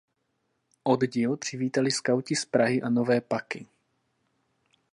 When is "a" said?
2.81-2.89